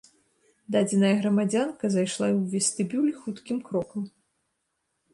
Дадзеная 0.75 1.11
грамадзянка 1.19 1.85
зайшла 1.97 2.27
ў 2.37 2.51
вестыбюль 2.57 3.15
хуткім 3.23 3.57
крокам. 3.71 4.03